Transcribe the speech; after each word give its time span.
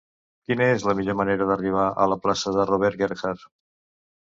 Quina 0.47 0.69
és 0.77 0.85
la 0.87 0.95
millor 1.01 1.19
manera 1.21 1.47
d'arribar 1.51 1.85
a 2.07 2.11
la 2.15 2.21
plaça 2.27 2.59
de 2.59 2.69
Robert 2.75 3.03
Gerhard? 3.07 3.51